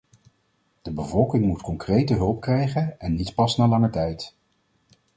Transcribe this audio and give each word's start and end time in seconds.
De 0.81 0.91
bevolking 0.91 1.45
moet 1.45 1.61
concrete 1.61 2.13
hulp 2.13 2.41
krijgen 2.41 2.99
en 2.99 3.13
niet 3.15 3.35
pas 3.35 3.57
na 3.57 3.67
lange 3.67 3.89
tijd. 3.89 4.35